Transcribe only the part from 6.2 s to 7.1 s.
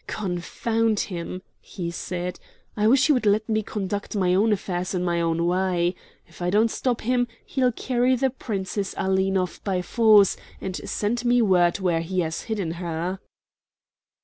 If I don't stop